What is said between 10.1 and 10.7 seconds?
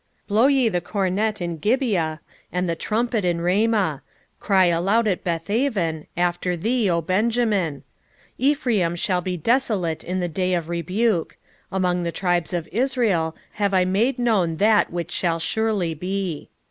the day of